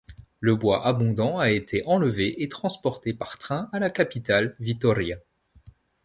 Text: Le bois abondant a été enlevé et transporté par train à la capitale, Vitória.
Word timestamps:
Le 0.39 0.55
bois 0.55 0.83
abondant 0.87 1.37
a 1.37 1.51
été 1.51 1.83
enlevé 1.85 2.41
et 2.41 2.47
transporté 2.49 3.13
par 3.13 3.37
train 3.37 3.69
à 3.71 3.77
la 3.77 3.91
capitale, 3.91 4.55
Vitória. 4.59 5.19